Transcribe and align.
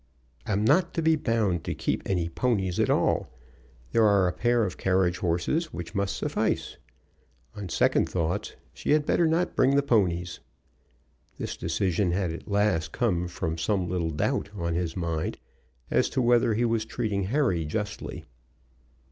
"I'm 0.47 0.65
not 0.65 0.95
to 0.95 1.03
be 1.03 1.15
bound 1.15 1.63
to 1.65 1.75
keep 1.75 2.01
any 2.09 2.27
ponies 2.27 2.79
at 2.79 2.89
all. 2.89 3.29
There 3.91 4.03
are 4.03 4.27
a 4.27 4.33
pair 4.33 4.63
of 4.65 4.75
carriage 4.75 5.19
horses 5.19 5.71
which 5.71 5.93
must 5.93 6.17
suffice. 6.17 6.77
On 7.55 7.69
second 7.69 8.09
thoughts, 8.09 8.55
she 8.73 8.93
had 8.93 9.05
better 9.05 9.27
not 9.27 9.55
bring 9.55 9.75
the 9.75 9.83
ponies." 9.83 10.39
This 11.37 11.55
decision 11.55 12.13
had 12.13 12.31
at 12.31 12.47
last 12.49 12.91
come 12.91 13.27
from 13.27 13.59
some 13.59 13.87
little 13.87 14.09
doubt 14.09 14.49
on 14.55 14.73
his 14.73 14.97
mind 14.97 15.37
as 15.91 16.09
to 16.09 16.21
whether 16.23 16.55
he 16.55 16.65
was 16.65 16.83
treating 16.83 17.25
Harry 17.25 17.63
justly. 17.63 18.25